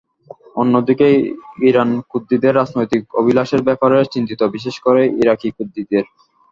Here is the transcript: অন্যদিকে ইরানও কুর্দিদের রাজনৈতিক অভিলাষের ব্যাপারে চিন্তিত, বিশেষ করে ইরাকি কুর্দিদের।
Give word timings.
অন্যদিকে 0.55 1.07
ইরানও 1.61 1.99
কুর্দিদের 2.11 2.53
রাজনৈতিক 2.55 3.01
অভিলাষের 3.21 3.61
ব্যাপারে 3.67 3.97
চিন্তিত, 4.13 4.41
বিশেষ 4.55 4.75
করে 4.85 5.01
ইরাকি 5.21 5.47
কুর্দিদের। 5.57 6.05